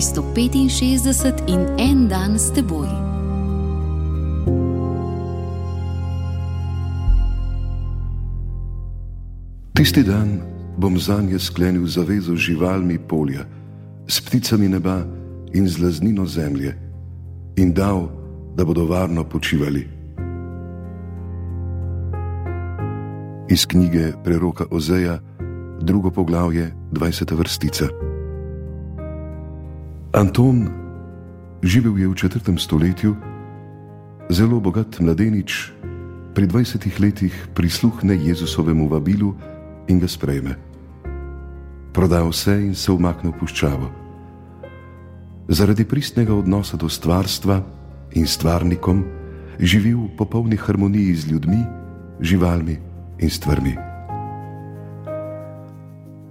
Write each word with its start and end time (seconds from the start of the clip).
365 0.00 1.44
in 1.46 1.66
en 1.76 2.08
dan 2.08 2.38
s 2.38 2.50
teboj. 2.50 2.88
Tisti 9.76 10.02
dan 10.02 10.40
bom 10.76 10.98
za 10.98 11.20
nje 11.20 11.38
sklenil 11.38 11.86
zavezo 11.86 12.32
z 12.32 12.38
živalmi 12.38 12.98
polja, 12.98 13.44
s 14.08 14.20
pticami 14.20 14.68
neba 14.68 15.04
in 15.52 15.68
z 15.68 15.78
laznino 15.78 16.26
zemlje, 16.26 16.76
in 17.56 17.72
dal, 17.72 18.08
da 18.56 18.64
bodo 18.64 18.86
varno 18.86 19.24
počivali. 19.24 19.88
Iz 23.50 23.66
knjige 23.66 24.12
preroka 24.24 24.64
Ozeja, 24.70 25.20
drugo 25.80 26.10
poglavje, 26.10 26.72
20. 26.92 27.36
vrstica. 27.36 28.09
Anton 30.10 30.66
živel 31.62 31.98
je 31.98 32.08
v 32.08 32.14
četrtem 32.14 32.58
stoletju, 32.58 33.14
zelo 34.26 34.58
bogat 34.60 34.98
mladenič, 34.98 35.70
pri 36.34 36.46
20 36.50 36.82
letih 36.98 37.34
prisluhne 37.54 38.18
Jezusovemu 38.18 38.88
vabilu 38.90 39.34
in 39.86 40.02
ga 40.02 40.10
sprejme. 40.10 40.58
Prodal 41.94 42.26
vse 42.30 42.58
in 42.58 42.74
se 42.74 42.90
umaknil 42.90 43.32
v 43.32 43.38
puščavo. 43.38 43.88
Zaradi 45.46 45.86
pristnega 45.86 46.34
odnosa 46.34 46.74
do 46.74 46.90
stvarstva 46.90 47.62
in 48.18 48.26
stvarnikom 48.26 49.06
živi 49.62 49.94
v 49.94 50.10
popolni 50.18 50.58
harmoniji 50.58 51.14
z 51.14 51.30
ljudmi, 51.30 51.62
živalmi 52.18 52.78
in 53.22 53.30
stvarmi. 53.30 53.89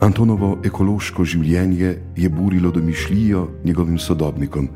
Antonovo 0.00 0.54
ekološko 0.64 1.24
življenje 1.28 1.90
je 2.16 2.28
burilo 2.32 2.70
domišljijo 2.72 3.42
njegovim 3.64 3.98
sodobnikom. 4.00 4.68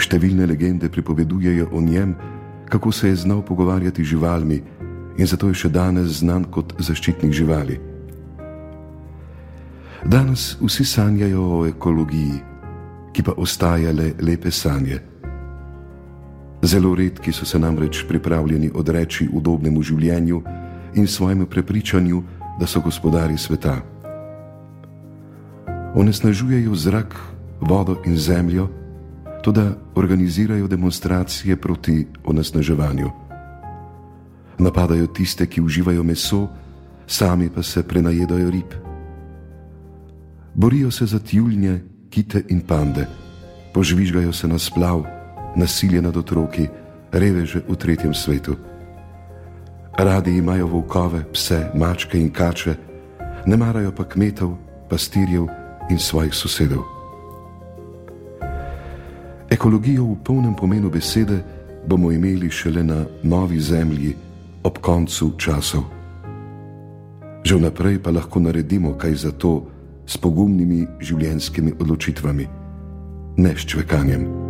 Številne 0.00 0.46
legende 0.48 0.88
pripovedujejo 0.88 1.66
o 1.76 1.82
njem, 1.84 2.14
kako 2.72 2.92
se 2.92 3.10
je 3.10 3.18
znal 3.26 3.42
pogovarjati 3.44 4.04
z 4.04 4.14
živalmi 4.14 4.62
in 5.18 5.26
zato 5.26 5.50
je 5.50 5.58
še 5.60 5.68
danes 5.68 6.22
znan 6.22 6.48
kot 6.48 6.72
zaščitnik 6.80 7.36
živali. 7.36 7.76
Danes 10.08 10.56
vsi 10.62 10.88
sanjajo 10.88 11.44
o 11.58 11.60
ekologiji, 11.68 12.40
ki 13.12 13.22
pa 13.22 13.36
ostaja 13.36 13.92
le 13.92 14.14
lepe 14.24 14.48
sanje. 14.48 14.96
Zelo 16.64 16.94
redki 16.96 17.36
so 17.36 17.44
se 17.44 17.60
namreč 17.60 18.06
pripravljeni 18.08 18.72
odreči 18.72 19.28
udobnemu 19.28 19.82
življenju 19.82 20.42
in 20.96 21.06
svojemu 21.06 21.46
prepričanju, 21.46 22.24
da 22.60 22.66
so 22.66 22.80
gospodari 22.80 23.36
sveta. 23.36 23.89
Onesnažujejo 25.94 26.74
zrak, 26.74 27.16
vodo 27.60 27.96
in 28.06 28.16
zemljo, 28.16 28.68
tudi 29.42 29.60
organizirajo 29.94 30.68
demonstracije 30.68 31.56
proti 31.56 32.06
onesnaževanju 32.24 33.10
napadajo 34.60 35.06
tiste, 35.06 35.46
ki 35.46 35.60
uživajo 35.60 36.04
meso, 36.04 36.48
sami 37.06 37.48
pa 37.50 37.62
se 37.62 37.82
prenajedajo 37.82 38.50
rib. 38.50 38.70
Borijo 40.54 40.90
se 40.90 41.06
za 41.06 41.18
tjulnje, 41.18 41.80
kite 42.10 42.42
in 42.48 42.60
pande, 42.60 43.06
požvižgajo 43.74 44.32
se 44.32 44.48
na 44.48 44.58
splav, 44.58 45.04
nasilje 45.56 46.02
nad 46.02 46.16
otroki, 46.16 46.68
reveže 47.12 47.62
v 47.68 47.76
tretjem 47.76 48.14
svetu. 48.14 48.56
Radi 49.98 50.36
imajo 50.36 50.66
volkove, 50.66 51.24
pse, 51.32 51.70
mačke 51.74 52.18
in 52.18 52.30
kače, 52.30 52.74
ne 53.46 53.56
marajo 53.56 53.92
pa 53.92 54.04
kmetov, 54.04 54.56
pastirjev 54.90 55.46
in 55.90 55.98
svojih 55.98 56.34
sosedov. 56.34 56.86
Ekologijo 59.50 60.04
v 60.04 60.16
polnem 60.24 60.54
pomenu 60.54 60.90
besede 60.90 61.42
bomo 61.86 62.12
imeli 62.12 62.50
šele 62.50 62.82
na 62.82 63.04
novi 63.22 63.60
zemlji, 63.60 64.14
ob 64.62 64.78
koncu 64.78 65.34
časov. 65.36 65.82
Že 67.44 67.56
vnaprej 67.56 67.98
pa 67.98 68.10
lahko 68.10 68.40
naredimo 68.40 68.94
kaj 68.94 69.14
za 69.14 69.32
to 69.32 69.66
s 70.06 70.16
pogumnimi 70.16 70.86
življenjskimi 71.00 71.72
odločitvami, 71.80 72.46
ne 73.36 73.52
s 73.56 73.66
čvekanjem. 73.66 74.49